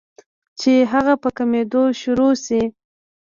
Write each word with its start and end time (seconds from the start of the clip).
چې 0.59 0.71
هغه 0.91 1.13
پۀ 1.21 1.29
کمېدو 1.37 1.83
شورو 1.99 2.29
شي 2.43 2.61